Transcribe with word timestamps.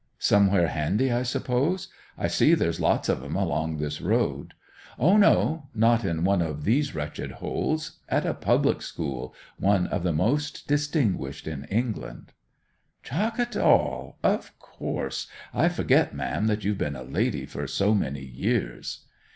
'Somewhere 0.17 0.67
handy, 0.69 1.11
I 1.11 1.21
suppose? 1.21 1.89
I 2.17 2.25
see 2.27 2.55
there's 2.55 2.79
lots 2.79 3.07
on 3.07 3.23
'em 3.23 3.35
along 3.35 3.77
this 3.77 4.01
road.' 4.01 4.55
'O 4.97 5.15
no! 5.15 5.67
Not 5.75 6.03
in 6.03 6.23
one 6.23 6.41
of 6.41 6.63
these 6.63 6.95
wretched 6.95 7.33
holes! 7.33 7.99
At 8.09 8.25
a 8.25 8.33
public 8.33 8.81
school—one 8.81 9.85
of 9.85 10.01
the 10.01 10.11
most 10.11 10.67
distinguished 10.67 11.45
in 11.45 11.65
England.' 11.65 12.33
'Chok' 13.03 13.37
it 13.37 13.55
all! 13.55 14.17
of 14.23 14.57
course! 14.57 15.27
I 15.53 15.69
forget, 15.69 16.15
ma'am, 16.15 16.47
that 16.47 16.63
you've 16.63 16.79
been 16.79 16.95
a 16.95 17.03
lady 17.03 17.45
for 17.45 17.67
so 17.67 17.93
many 17.93 18.25
years. 18.25 19.05